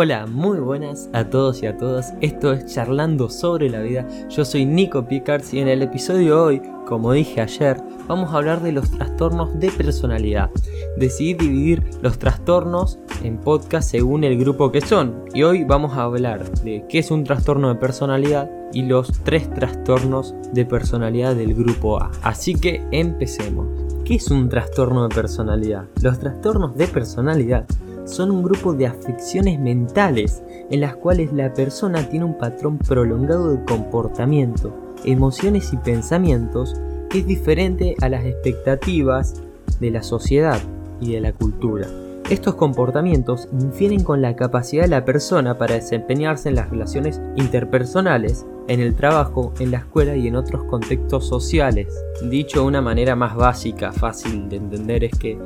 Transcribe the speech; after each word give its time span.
Hola, 0.00 0.26
muy 0.26 0.60
buenas 0.60 1.10
a 1.12 1.24
todos 1.24 1.60
y 1.64 1.66
a 1.66 1.76
todas. 1.76 2.14
Esto 2.20 2.52
es 2.52 2.72
Charlando 2.72 3.28
sobre 3.28 3.68
la 3.68 3.80
vida. 3.80 4.06
Yo 4.28 4.44
soy 4.44 4.64
Nico 4.64 5.08
Picards 5.08 5.52
y 5.52 5.58
en 5.58 5.66
el 5.66 5.82
episodio 5.82 6.36
de 6.36 6.40
hoy, 6.40 6.62
como 6.86 7.12
dije 7.14 7.40
ayer, 7.40 7.78
vamos 8.06 8.30
a 8.32 8.36
hablar 8.36 8.62
de 8.62 8.70
los 8.70 8.92
trastornos 8.92 9.58
de 9.58 9.72
personalidad. 9.72 10.50
Decidí 10.98 11.34
dividir 11.34 11.82
los 12.00 12.16
trastornos 12.16 13.00
en 13.24 13.38
podcast 13.38 13.90
según 13.90 14.22
el 14.22 14.38
grupo 14.38 14.70
que 14.70 14.82
son. 14.82 15.24
Y 15.34 15.42
hoy 15.42 15.64
vamos 15.64 15.96
a 15.96 16.04
hablar 16.04 16.48
de 16.62 16.84
qué 16.88 17.00
es 17.00 17.10
un 17.10 17.24
trastorno 17.24 17.68
de 17.68 17.74
personalidad 17.74 18.48
y 18.72 18.82
los 18.82 19.10
tres 19.24 19.52
trastornos 19.52 20.32
de 20.52 20.64
personalidad 20.64 21.34
del 21.34 21.54
grupo 21.54 22.00
A. 22.00 22.12
Así 22.22 22.54
que 22.54 22.86
empecemos. 22.92 23.66
¿Qué 24.04 24.14
es 24.14 24.30
un 24.30 24.48
trastorno 24.48 25.08
de 25.08 25.12
personalidad? 25.12 25.86
Los 26.02 26.20
trastornos 26.20 26.76
de 26.76 26.86
personalidad 26.86 27.66
son 28.08 28.30
un 28.30 28.42
grupo 28.42 28.72
de 28.72 28.86
afecciones 28.86 29.60
mentales 29.60 30.42
en 30.70 30.80
las 30.80 30.96
cuales 30.96 31.32
la 31.32 31.52
persona 31.52 32.08
tiene 32.08 32.24
un 32.24 32.38
patrón 32.38 32.78
prolongado 32.78 33.52
de 33.52 33.64
comportamiento, 33.64 34.74
emociones 35.04 35.72
y 35.72 35.76
pensamientos 35.76 36.74
que 37.10 37.18
es 37.18 37.26
diferente 37.26 37.94
a 38.00 38.08
las 38.08 38.24
expectativas 38.24 39.34
de 39.80 39.90
la 39.90 40.02
sociedad 40.02 40.60
y 41.00 41.12
de 41.12 41.20
la 41.20 41.32
cultura. 41.32 41.86
Estos 42.30 42.56
comportamientos 42.56 43.48
infieren 43.52 44.04
con 44.04 44.20
la 44.20 44.36
capacidad 44.36 44.82
de 44.82 44.88
la 44.88 45.06
persona 45.06 45.56
para 45.56 45.76
desempeñarse 45.76 46.50
en 46.50 46.56
las 46.56 46.68
relaciones 46.68 47.22
interpersonales, 47.36 48.44
en 48.68 48.80
el 48.80 48.94
trabajo, 48.94 49.54
en 49.58 49.70
la 49.70 49.78
escuela 49.78 50.14
y 50.14 50.28
en 50.28 50.36
otros 50.36 50.64
contextos 50.64 51.26
sociales. 51.26 51.86
Dicho 52.28 52.60
de 52.60 52.66
una 52.66 52.82
manera 52.82 53.16
más 53.16 53.34
básica, 53.34 53.92
fácil 53.92 54.46
de 54.50 54.56
entender, 54.56 55.04
es 55.04 55.18
que 55.18 55.38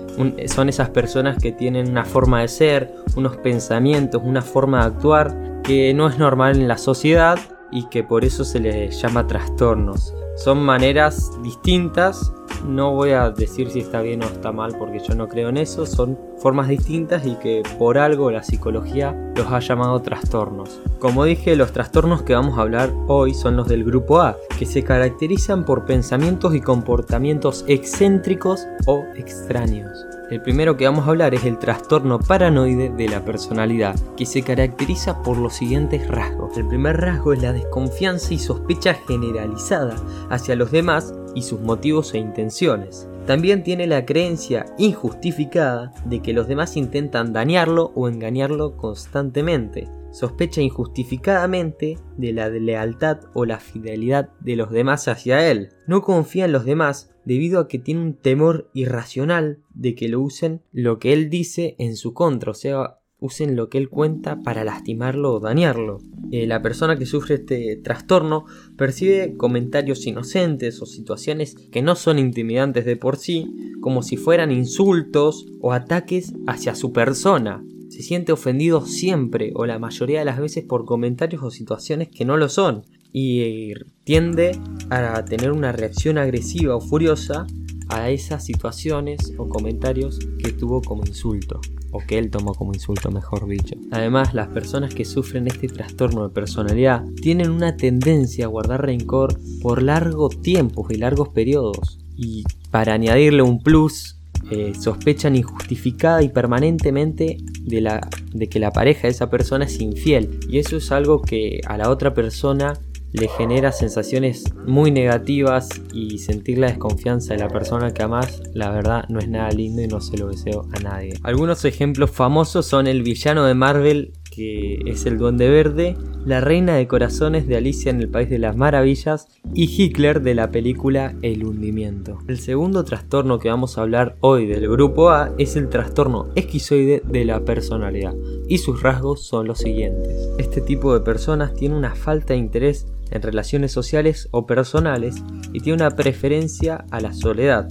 son 0.49 0.69
esas 0.69 0.91
personas 0.91 1.39
que 1.39 1.53
tienen 1.53 1.89
una 1.89 2.05
forma 2.05 2.41
de 2.41 2.49
ser, 2.49 2.93
unos 3.15 3.37
pensamientos, 3.37 4.21
una 4.25 4.43
forma 4.43 4.81
de 4.81 4.87
actuar 4.87 5.63
que 5.63 5.95
no 5.95 6.09
es 6.09 6.19
normal 6.19 6.57
en 6.57 6.67
la 6.67 6.79
sociedad 6.79 7.39
y 7.71 7.89
que 7.91 8.03
por 8.03 8.25
eso 8.25 8.45
se 8.45 8.59
les 8.59 9.01
llama 9.01 9.29
trastornos. 9.29 10.13
Son 10.35 10.61
maneras 10.61 11.31
distintas 11.45 12.33
no 12.65 12.93
voy 12.93 13.11
a 13.11 13.31
decir 13.31 13.71
si 13.71 13.81
está 13.81 14.01
bien 14.01 14.23
o 14.23 14.27
está 14.27 14.53
mal 14.53 14.75
porque 14.79 15.01
yo 15.01 15.15
no 15.15 15.29
creo 15.29 15.49
en 15.49 15.57
eso, 15.57 15.87
son 15.87 16.19
formas 16.39 16.69
distintas 16.69 17.27
y 17.27 17.37
que 17.37 17.63
por 17.79 17.99
algo 17.99 18.31
la 18.31 18.43
psicología 18.43 19.17
los 19.37 19.47
ha 19.47 19.61
llamado 19.61 20.01
trastornos. 20.03 20.81
Como 20.99 21.25
dije, 21.25 21.57
los 21.57 21.73
trastornos 21.73 22.23
que 22.23 22.35
vamos 22.35 22.59
a 22.59 22.63
hablar 22.63 22.93
hoy 23.09 23.35
son 23.35 23.57
los 23.57 23.69
del 23.69 23.85
grupo 23.85 24.21
A, 24.21 24.37
que 24.59 24.67
se 24.67 24.85
caracterizan 24.85 25.65
por 25.65 25.85
pensamientos 25.85 26.55
y 26.55 26.61
comportamientos 26.61 27.65
excéntricos 27.69 28.67
o 28.87 29.05
extraños. 29.17 30.07
El 30.31 30.41
primero 30.41 30.79
que 30.79 30.87
vamos 30.87 31.07
a 31.07 31.11
hablar 31.11 31.35
es 31.35 31.45
el 31.45 31.59
trastorno 31.59 32.19
paranoide 32.19 32.89
de 32.89 33.07
la 33.07 33.23
personalidad, 33.23 33.95
que 34.17 34.25
se 34.25 34.43
caracteriza 34.43 35.23
por 35.23 35.37
los 35.37 35.53
siguientes 35.53 36.09
rasgos. 36.09 36.57
El 36.57 36.67
primer 36.67 36.99
rasgo 36.99 37.35
es 37.35 37.43
la 37.43 37.53
desconfianza 37.53 38.33
y 38.33 38.39
sospecha 38.39 38.95
generalizada 38.95 39.95
hacia 40.31 40.57
los 40.57 40.71
demás 40.71 41.13
y 41.35 41.43
sus 41.43 41.61
motivos 41.61 42.15
e 42.15 42.19
intenciones. 42.19 43.09
También 43.27 43.63
tiene 43.63 43.87
la 43.87 44.05
creencia 44.05 44.67
injustificada 44.79 45.93
de 46.07 46.21
que 46.21 46.33
los 46.33 46.49
demás 46.49 46.77
intentan 46.77 47.33
dañarlo 47.33 47.93
o 47.95 48.09
engañarlo 48.09 48.77
constantemente. 48.77 49.89
Sospecha 50.11 50.61
injustificadamente 50.61 51.99
de 52.19 52.33
la 52.33 52.49
lealtad 52.49 53.21
o 53.33 53.47
la 53.47 53.61
fidelidad 53.61 54.31
de 54.41 54.57
los 54.57 54.71
demás 54.71 55.09
hacia 55.09 55.51
él. 55.51 55.71
No 55.87 56.03
confía 56.03 56.45
en 56.45 56.53
los 56.53 56.65
demás 56.65 57.11
debido 57.25 57.61
a 57.61 57.69
que 57.69 57.79
tiene 57.79 58.03
un 58.03 58.15
temor 58.15 58.69
irracional 58.75 59.61
de 59.73 59.95
que 59.95 60.09
lo 60.09 60.21
usen 60.21 60.61
lo 60.73 60.99
que 60.99 61.13
él 61.13 61.31
dice 61.31 61.77
en 61.79 61.97
su 61.97 62.13
contra, 62.13 62.51
o 62.51 62.55
sea, 62.55 62.99
usen 63.23 63.57
lo 63.57 63.69
que 63.69 63.79
él 63.79 63.89
cuenta 63.89 64.43
para 64.43 64.65
lastimarlo 64.65 65.35
o 65.35 65.41
dañarlo. 65.41 66.01
Eh, 66.33 66.47
la 66.47 66.61
persona 66.61 66.99
que 66.99 67.07
sufre 67.07 67.37
este 67.37 67.77
trastorno 67.77 68.47
percibe 68.77 69.37
comentarios 69.37 70.07
inocentes 70.07 70.83
o 70.83 70.87
situaciones 70.87 71.55
que 71.55 71.83
no 71.83 71.95
son 71.95 72.19
intimidantes 72.19 72.85
de 72.85 72.97
por 72.97 73.17
sí, 73.17 73.55
como 73.81 74.03
si 74.03 74.17
fueran 74.17 74.51
insultos 74.51 75.47
o 75.61 75.73
ataques 75.73 76.35
hacia 76.47 76.75
su 76.75 76.93
persona. 76.93 77.65
Se 77.91 78.03
siente 78.03 78.33
ofendido 78.33 78.85
siempre 78.85 79.53
o 79.55 79.67
la 79.67 79.79
mayoría 79.79 80.19
de 80.19 80.25
las 80.25 80.41
veces 80.41 80.65
por 80.65 80.85
comentarios 80.85 81.43
o 81.43 81.51
situaciones 81.51 82.09
que 82.09 82.25
no 82.25 82.37
lo 82.37 82.49
son 82.49 82.83
y 83.13 83.41
eh, 83.43 83.75
tiende 84.05 84.59
a 84.91 85.25
tener 85.25 85.53
una 85.53 85.71
reacción 85.71 86.19
agresiva 86.19 86.75
o 86.75 86.81
furiosa 86.81 87.47
a 87.93 88.11
esas 88.11 88.45
situaciones 88.45 89.33
o 89.39 89.49
comentarios 89.49 90.19
que 90.39 90.53
tuvo 90.53 90.81
como 90.83 91.05
insulto 91.05 91.61
o 91.93 91.99
que 91.99 92.19
él 92.19 92.31
tomó 92.31 92.55
como 92.55 92.73
insulto, 92.73 93.11
mejor 93.11 93.47
dicho. 93.47 93.77
Además, 93.91 94.33
las 94.33 94.49
personas 94.49 94.95
que 94.95 95.05
sufren 95.05 95.47
este 95.47 95.69
trastorno 95.69 96.27
de 96.27 96.35
personalidad 96.35 97.05
tienen 97.21 97.51
una 97.51 97.77
tendencia 97.77 98.47
a 98.47 98.49
guardar 98.49 98.87
rencor 98.87 99.39
por 99.61 99.83
largos 99.83 100.41
tiempos 100.41 100.91
y 100.91 100.97
largos 100.97 101.29
periodos. 101.29 101.99
Y 102.17 102.45
para 102.71 102.95
añadirle 102.95 103.43
un 103.43 103.63
plus, 103.63 104.17
eh, 104.51 104.73
sospechan 104.79 105.37
injustificada 105.37 106.23
y 106.23 106.31
permanentemente 106.31 107.37
de, 107.61 107.81
la, 107.83 108.09
de 108.33 108.49
que 108.49 108.59
la 108.59 108.71
pareja 108.71 109.03
de 109.03 109.09
esa 109.09 109.29
persona 109.29 109.67
es 109.67 109.79
infiel. 109.81 110.41
Y 110.49 110.59
eso 110.59 110.79
es 110.79 110.91
algo 110.93 111.21
que 111.21 111.61
a 111.67 111.77
la 111.77 111.91
otra 111.91 112.15
persona 112.15 112.81
le 113.13 113.29
genera 113.29 113.73
sensaciones 113.73 114.45
muy 114.67 114.91
negativas 114.91 115.69
y 115.93 116.19
sentir 116.19 116.59
la 116.59 116.69
desconfianza 116.69 117.35
de 117.35 117.41
la 117.41 117.49
persona 117.49 117.93
que 117.93 118.03
amas, 118.03 118.43
la 118.55 118.71
verdad 118.71 119.05
no 119.09 119.19
es 119.19 119.29
nada 119.29 119.51
lindo 119.51 119.83
y 119.83 119.89
no 119.89 120.01
se 120.01 120.17
lo 120.17 120.29
deseo 120.29 120.67
a 120.73 120.81
nadie. 120.81 121.15
Algunos 121.23 121.65
ejemplos 121.65 122.11
famosos 122.11 122.67
son 122.67 122.87
el 122.87 123.03
villano 123.03 123.45
de 123.45 123.55
Marvel 123.55 124.13
que 124.33 124.81
es 124.87 125.05
el 125.05 125.19
Duende 125.19 125.49
Verde, 125.49 125.95
la 126.25 126.41
Reina 126.41 126.75
de 126.75 126.89
Corazones 126.89 127.47
de 127.47 127.57
Alicia 127.57 127.91
en 127.91 128.01
el 128.01 128.09
País 128.09 128.31
de 128.31 128.39
las 128.39 128.57
Maravillas 128.57 129.29
y 129.55 129.65
Hitler 129.65 130.23
de 130.23 130.35
la 130.35 130.51
película 130.51 131.15
El 131.21 131.45
hundimiento. 131.45 132.19
El 132.29 132.39
segundo 132.39 132.83
trastorno 132.85 133.39
que 133.39 133.51
vamos 133.51 133.77
a 133.77 133.83
hablar 133.83 134.17
hoy 134.21 134.47
del 134.47 134.69
grupo 134.71 135.11
A 135.11 135.33
es 135.37 135.57
el 135.57 135.69
trastorno 135.69 136.29
esquizoide 136.35 137.03
de 137.05 137.27
la 137.27 137.45
personalidad 137.45 138.15
y 138.49 138.59
sus 138.59 138.83
rasgos 138.83 139.23
son 139.23 139.47
los 139.47 139.59
siguientes. 139.59 140.31
Este 140.39 140.63
tipo 140.63 140.95
de 140.95 141.01
personas 141.01 141.55
tiene 141.55 141.77
una 141.77 141.95
falta 141.95 142.33
de 142.33 142.41
interés 142.41 142.87
en 143.13 143.23
relaciones 143.23 143.73
sociales 143.73 144.29
o 144.33 144.47
personales 144.47 145.17
y 145.53 145.61
tiene 145.61 145.85
una 145.85 145.97
preferencia 145.97 146.85
a 146.91 147.01
la 147.01 147.13
soledad. 147.13 147.69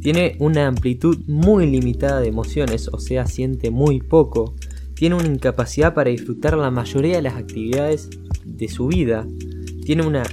Tiene 0.00 0.36
una 0.40 0.66
amplitud 0.66 1.18
muy 1.28 1.70
limitada 1.70 2.20
de 2.20 2.28
emociones, 2.28 2.88
o 2.92 2.98
sea, 2.98 3.26
siente 3.26 3.70
muy 3.70 4.00
poco. 4.00 4.56
Tiene 4.94 5.14
una 5.14 5.28
incapacidad 5.28 5.94
para 5.94 6.10
disfrutar 6.10 6.56
la 6.56 6.70
mayoría 6.70 7.16
de 7.16 7.22
las 7.22 7.36
actividades 7.36 8.10
de 8.44 8.68
su 8.68 8.88
vida. 8.88 9.26
Tiene 9.84 10.04
una 10.04 10.24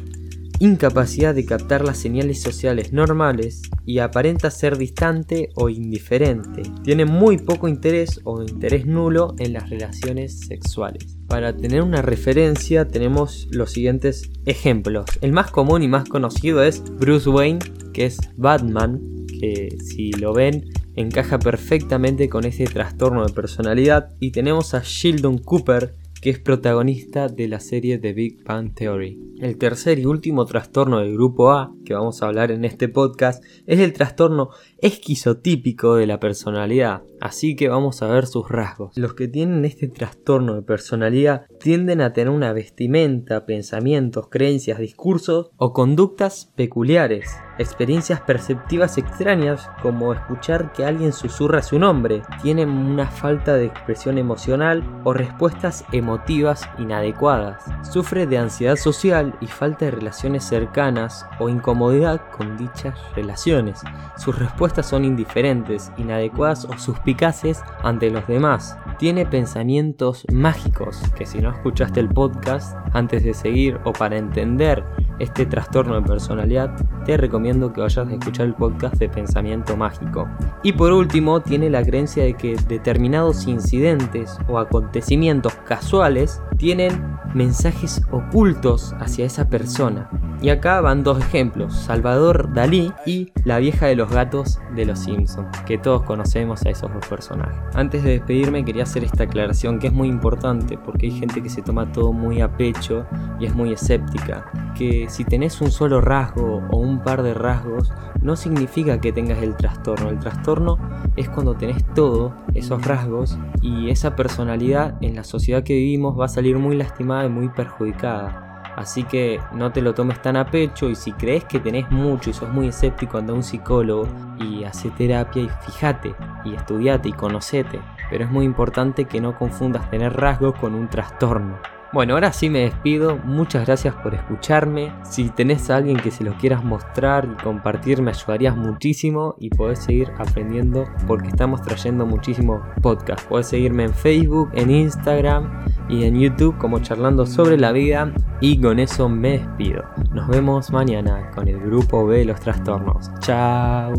incapacidad 0.59 1.33
de 1.33 1.45
captar 1.45 1.83
las 1.83 1.97
señales 1.97 2.41
sociales 2.41 2.91
normales 2.93 3.61
y 3.85 3.99
aparenta 3.99 4.51
ser 4.51 4.77
distante 4.77 5.49
o 5.55 5.69
indiferente. 5.69 6.63
Tiene 6.83 7.05
muy 7.05 7.37
poco 7.37 7.67
interés 7.67 8.19
o 8.25 8.41
interés 8.43 8.85
nulo 8.85 9.35
en 9.39 9.53
las 9.53 9.69
relaciones 9.69 10.41
sexuales. 10.41 11.17
Para 11.27 11.55
tener 11.55 11.81
una 11.81 12.01
referencia 12.01 12.87
tenemos 12.87 13.47
los 13.51 13.71
siguientes 13.71 14.29
ejemplos. 14.45 15.05
El 15.21 15.31
más 15.31 15.51
común 15.51 15.81
y 15.81 15.87
más 15.87 16.07
conocido 16.07 16.61
es 16.63 16.83
Bruce 16.83 17.29
Wayne, 17.29 17.59
que 17.93 18.05
es 18.05 18.19
Batman, 18.35 18.99
que 19.39 19.77
si 19.79 20.11
lo 20.11 20.33
ven 20.33 20.65
encaja 20.95 21.39
perfectamente 21.39 22.27
con 22.27 22.45
ese 22.45 22.65
trastorno 22.65 23.25
de 23.25 23.33
personalidad. 23.33 24.09
Y 24.19 24.31
tenemos 24.31 24.73
a 24.73 24.81
Sheldon 24.83 25.37
Cooper, 25.37 25.95
que 26.21 26.29
es 26.29 26.39
protagonista 26.39 27.27
de 27.27 27.47
la 27.47 27.59
serie 27.59 27.97
The 27.97 28.13
Big 28.13 28.43
Bang 28.43 28.73
Theory. 28.73 29.19
El 29.39 29.57
tercer 29.57 29.99
y 29.99 30.05
último 30.05 30.45
trastorno 30.45 30.99
del 30.99 31.13
grupo 31.13 31.51
A 31.51 31.73
que 31.85 31.93
vamos 31.93 32.21
a 32.21 32.27
hablar 32.27 32.51
en 32.51 32.65
este 32.65 32.89
podcast 32.89 33.43
es 33.65 33.79
el 33.79 33.93
trastorno 33.93 34.49
esquizotípico 34.79 35.95
de 35.95 36.07
la 36.07 36.19
personalidad, 36.19 37.03
así 37.21 37.55
que 37.55 37.69
vamos 37.69 38.01
a 38.01 38.07
ver 38.07 38.25
sus 38.25 38.49
rasgos. 38.49 38.97
Los 38.97 39.13
que 39.13 39.29
tienen 39.29 39.63
este 39.63 39.87
trastorno 39.87 40.55
de 40.55 40.61
personalidad 40.61 41.45
tienden 41.59 42.01
a 42.01 42.13
tener 42.13 42.29
una 42.29 42.53
vestimenta, 42.53 43.45
pensamientos, 43.45 44.27
creencias, 44.29 44.79
discursos 44.79 45.51
o 45.57 45.73
conductas 45.73 46.51
peculiares, 46.55 47.29
experiencias 47.57 48.21
perceptivas 48.21 48.97
extrañas 48.97 49.69
como 49.81 50.13
escuchar 50.13 50.71
que 50.71 50.85
alguien 50.85 51.11
susurra 51.11 51.61
su 51.61 51.77
nombre, 51.77 52.21
tienen 52.41 52.69
una 52.69 53.07
falta 53.07 53.55
de 53.55 53.65
expresión 53.65 54.17
emocional 54.17 54.83
o 55.03 55.13
respuestas 55.13 55.83
emotivas 55.91 56.61
inadecuadas, 56.77 57.63
sufre 57.83 58.25
de 58.25 58.37
ansiedad 58.37 58.77
social 58.77 59.35
y 59.41 59.47
falta 59.47 59.85
de 59.85 59.91
relaciones 59.91 60.45
cercanas 60.45 61.25
o 61.39 61.49
incomodidad 61.49 62.21
con 62.35 62.57
dichas 62.57 62.97
relaciones. 63.13 63.81
Sus 64.17 64.39
respuestas 64.39 64.87
son 64.87 65.03
indiferentes, 65.03 65.91
inadecuadas 65.97 66.65
o 66.65 66.77
suspicaces 66.77 67.61
ante 67.83 68.09
los 68.09 68.25
demás. 68.27 68.77
Tiene 68.97 69.25
pensamientos 69.25 70.25
mágicos 70.31 71.01
que 71.17 71.25
si 71.25 71.39
no 71.39 71.48
escuchaste 71.51 71.99
el 71.99 72.09
podcast 72.09 72.75
antes 72.93 73.23
de 73.23 73.33
seguir 73.33 73.79
o 73.83 73.93
para 73.93 74.17
entender 74.17 74.83
este 75.19 75.45
trastorno 75.45 75.95
de 75.95 76.07
personalidad, 76.07 76.75
te 77.05 77.17
recomiendo 77.17 77.73
que 77.73 77.81
vayas 77.81 78.07
a 78.07 78.11
escuchar 78.11 78.47
el 78.47 78.53
podcast 78.53 78.95
de 78.95 79.09
Pensamiento 79.09 79.75
Mágico. 79.75 80.27
Y 80.63 80.73
por 80.73 80.93
último, 80.93 81.41
tiene 81.41 81.69
la 81.69 81.83
creencia 81.83 82.23
de 82.23 82.33
que 82.33 82.55
determinados 82.67 83.47
incidentes 83.47 84.37
o 84.47 84.59
acontecimientos 84.59 85.53
casuales 85.65 86.41
tienen 86.57 87.08
mensajes 87.33 88.01
ocultos 88.11 88.93
hacia 88.99 89.25
esa 89.25 89.49
persona. 89.49 90.09
Y 90.41 90.49
acá 90.49 90.79
van 90.79 91.03
dos 91.03 91.19
ejemplos, 91.19 91.75
Salvador 91.75 92.53
Dalí 92.53 92.93
y 93.05 93.31
la 93.43 93.59
vieja 93.59 93.87
de 93.87 93.95
los 93.95 94.09
gatos 94.09 94.59
de 94.73 94.85
los 94.85 94.99
Simpsons, 94.99 95.49
que 95.65 95.77
todos 95.77 96.03
conocemos 96.03 96.65
a 96.65 96.69
esos 96.69 96.93
dos 96.93 97.05
personajes. 97.07 97.59
Antes 97.75 98.03
de 98.03 98.11
despedirme 98.11 98.63
quería 98.63 98.83
hacer 98.83 99.03
esta 99.03 99.23
aclaración 99.23 99.79
que 99.79 99.87
es 99.87 99.93
muy 99.93 100.07
importante 100.07 100.77
porque 100.77 101.07
hay 101.07 101.11
gente 101.11 101.43
que 101.43 101.49
se 101.49 101.61
toma 101.61 101.91
todo 101.91 102.13
muy 102.13 102.39
a 102.39 102.55
pecho 102.55 103.05
y 103.39 103.45
es 103.45 103.53
muy 103.53 103.73
escéptica, 103.73 104.49
que 104.77 105.07
si 105.09 105.25
tenés 105.25 105.59
un 105.59 105.71
solo 105.71 105.99
rasgo 105.99 106.63
o 106.69 106.77
un 106.77 107.01
par 107.03 107.21
de 107.21 107.33
rasgos 107.33 107.91
no 108.21 108.35
significa 108.35 108.99
que 108.99 109.11
tengas 109.11 109.41
el 109.41 109.55
trastorno, 109.55 110.09
el 110.09 110.19
trastorno 110.19 110.77
es 111.15 111.29
cuando 111.29 111.55
tenés 111.55 111.83
todo 111.93 112.33
esos 112.53 112.85
rasgos 112.85 113.37
y 113.61 113.89
esa 113.89 114.15
personalidad 114.15 114.97
en 115.01 115.15
la 115.15 115.23
sociedad 115.23 115.63
que 115.63 115.73
vivimos 115.73 116.19
va 116.19 116.25
a 116.25 116.29
salir 116.29 116.57
muy 116.57 116.75
lastimada 116.75 117.18
y 117.25 117.29
muy 117.29 117.49
perjudicada. 117.49 118.45
Así 118.75 119.03
que 119.03 119.39
no 119.51 119.71
te 119.71 119.81
lo 119.81 119.93
tomes 119.93 120.21
tan 120.21 120.37
a 120.37 120.45
pecho 120.45 120.89
y 120.89 120.95
si 120.95 121.11
crees 121.11 121.43
que 121.43 121.59
tenés 121.59 121.89
mucho 121.91 122.29
y 122.29 122.33
sos 122.33 122.49
muy 122.49 122.67
escéptico, 122.67 123.17
anda 123.17 123.33
a 123.33 123.35
un 123.35 123.43
psicólogo 123.43 124.07
y 124.39 124.63
hace 124.63 124.89
terapia 124.91 125.43
y 125.43 125.49
fíjate 125.65 126.15
y 126.45 126.55
estudiate 126.55 127.09
y 127.09 127.13
conocete. 127.13 127.81
Pero 128.09 128.23
es 128.23 128.31
muy 128.31 128.45
importante 128.45 129.05
que 129.05 129.19
no 129.19 129.37
confundas 129.37 129.89
tener 129.89 130.13
rasgos 130.13 130.55
con 130.55 130.75
un 130.75 130.87
trastorno. 130.87 131.57
Bueno, 131.91 132.13
ahora 132.13 132.31
sí 132.31 132.51
me 132.51 132.59
despido. 132.59 133.17
Muchas 133.17 133.65
gracias 133.65 133.95
por 133.95 134.13
escucharme. 134.13 134.93
Si 135.03 135.29
tenés 135.29 135.71
a 135.71 135.77
alguien 135.77 135.97
que 135.97 136.11
se 136.11 136.23
lo 136.23 136.33
quieras 136.37 136.63
mostrar 136.63 137.27
y 137.31 137.43
compartir, 137.43 138.03
me 138.03 138.11
ayudarías 138.11 138.55
muchísimo 138.55 139.35
y 139.39 139.49
podés 139.49 139.79
seguir 139.79 140.11
aprendiendo 140.19 140.85
porque 141.07 141.29
estamos 141.29 141.63
trayendo 141.63 142.05
muchísimos 142.05 142.61
podcasts. 142.83 143.25
Podés 143.25 143.47
seguirme 143.47 143.85
en 143.85 143.93
Facebook, 143.93 144.51
en 144.53 144.69
Instagram 144.69 145.65
y 145.89 146.03
en 146.03 146.19
YouTube 146.19 146.57
como 146.59 146.79
charlando 146.79 147.25
sobre 147.25 147.57
la 147.57 147.71
vida. 147.71 148.13
Y 148.39 148.61
con 148.61 148.77
eso 148.77 149.09
me 149.09 149.39
despido. 149.39 149.83
Nos 150.13 150.27
vemos 150.27 150.71
mañana 150.71 151.31
con 151.31 151.47
el 151.47 151.59
grupo 151.59 152.05
B 152.05 152.19
de 152.19 152.25
los 152.25 152.39
trastornos. 152.39 153.09
Chao. 153.19 153.93